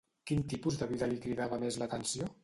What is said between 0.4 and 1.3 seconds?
tipus de vida li